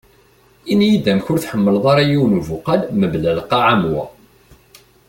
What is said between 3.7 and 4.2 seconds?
am wa.